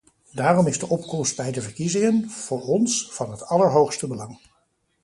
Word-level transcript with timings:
Daarom 0.33 0.67
is 0.67 0.79
de 0.79 0.89
opkomst 0.89 1.35
bij 1.35 1.51
de 1.51 1.61
verkiezingen, 1.61 2.29
voor 2.29 2.61
ons, 2.61 3.07
van 3.11 3.31
het 3.31 3.43
allerhoogste 3.45 4.07
belang. 4.07 4.39